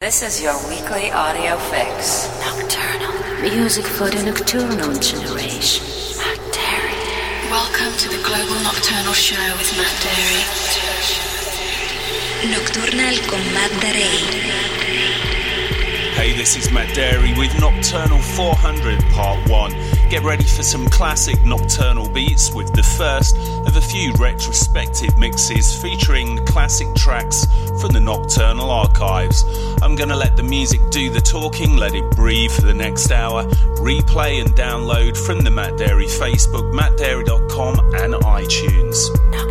[0.00, 2.26] This is your weekly audio fix.
[2.40, 3.42] Nocturnal.
[3.42, 5.84] Music for the nocturnal generation.
[6.16, 7.50] Matt Darey.
[7.50, 10.40] Welcome to the Global Nocturnal Show with Matt Darey.
[12.48, 15.20] Nocturnal con Matt Darey.
[16.16, 19.72] Hey, this is Matt Darey with Nocturnal 400 Part 1.
[20.08, 23.36] Get ready for some classic nocturnal beats with the first
[23.66, 27.46] of a few retrospective mixes featuring classic tracks
[27.80, 29.44] from the Nocturnal archives.
[29.82, 33.44] I'm gonna let the music do the talking, let it breathe for the next hour.
[33.80, 39.49] Replay and download from the Matt Darey Facebook, mattdarey.com, and iTunes.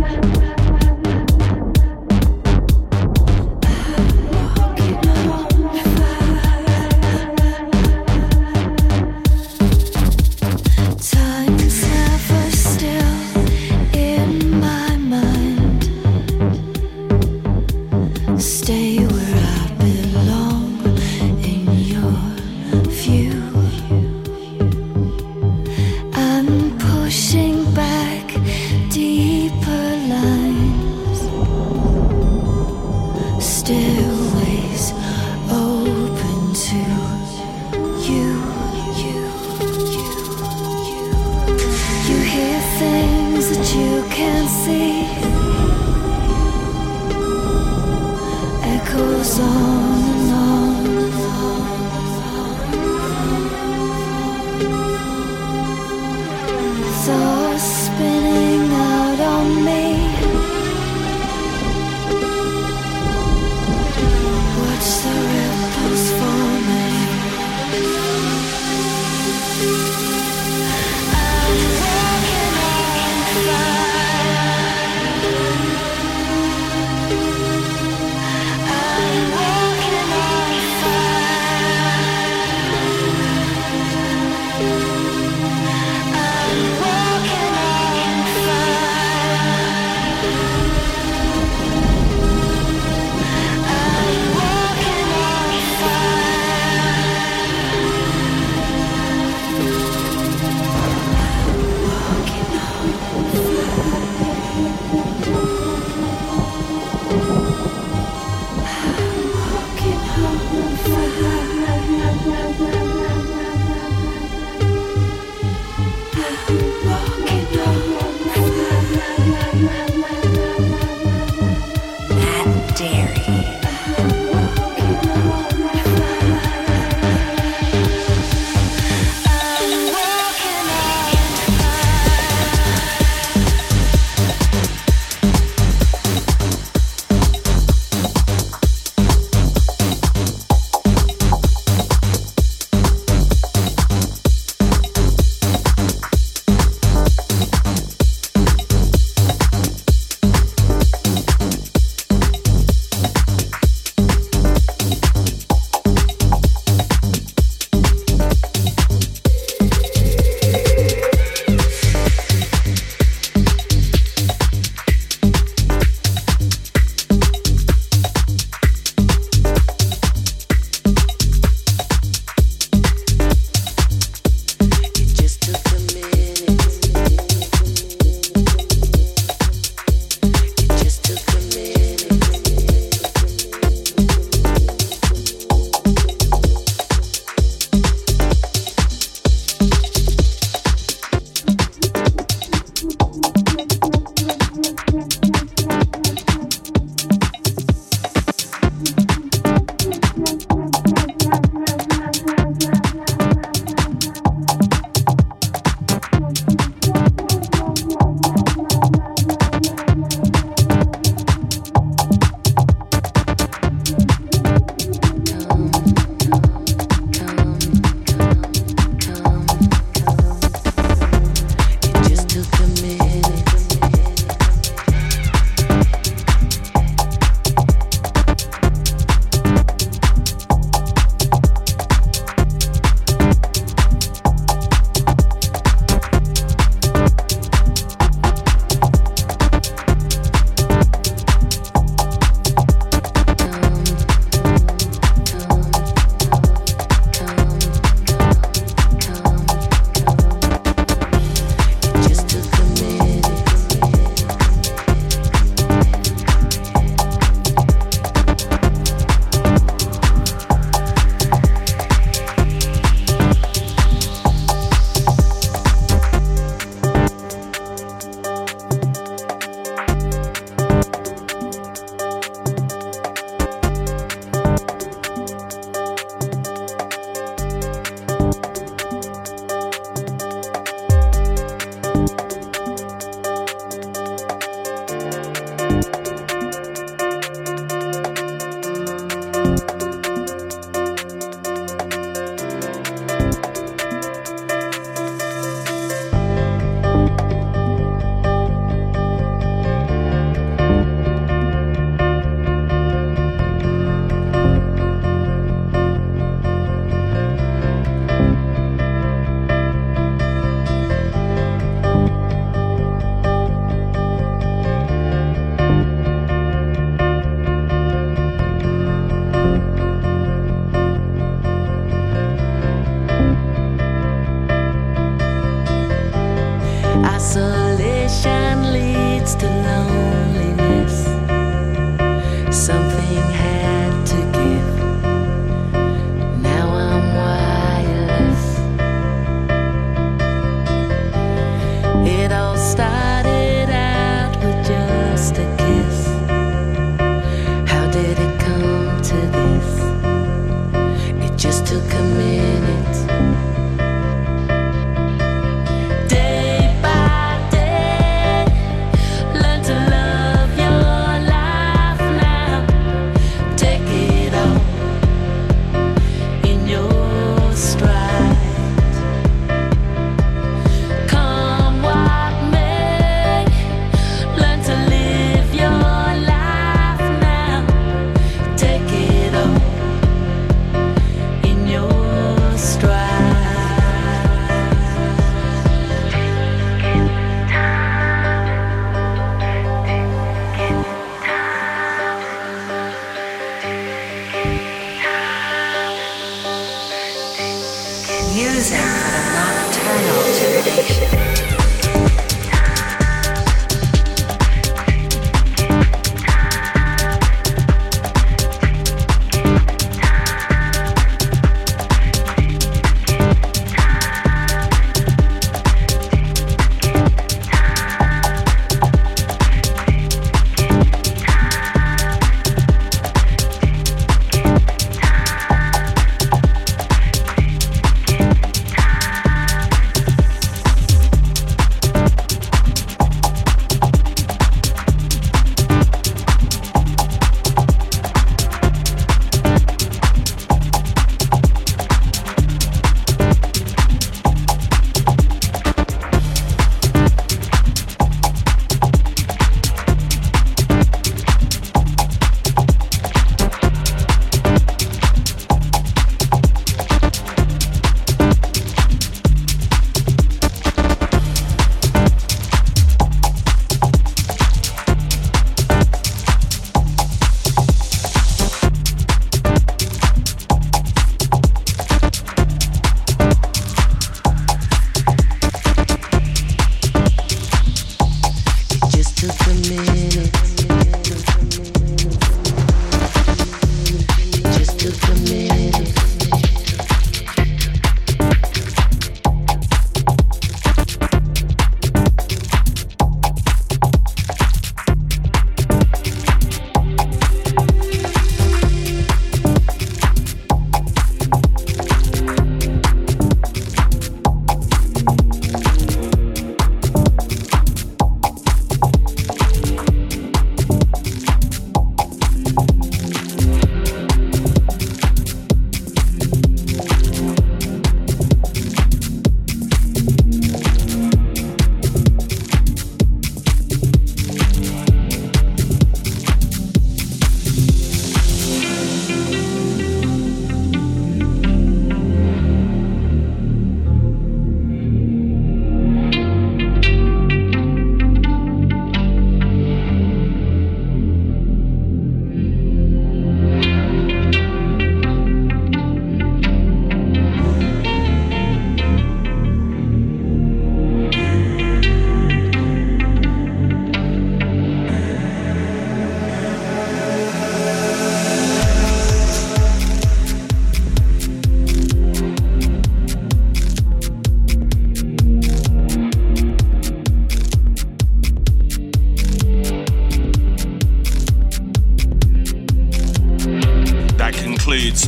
[0.00, 0.57] Thank you.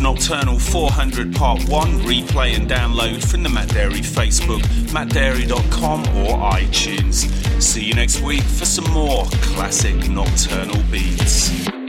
[0.00, 2.00] Nocturnal 400 Part 1.
[2.00, 7.30] Replay and download from the Matt Darey Facebook, mattdarey.com or iTunes.
[7.60, 11.79] See you next week for some more classic Nocturnal beats.